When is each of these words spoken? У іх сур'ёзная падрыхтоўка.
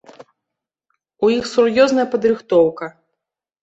У 1.27 1.31
іх 1.37 1.45
сур'ёзная 1.53 2.07
падрыхтоўка. 2.17 2.95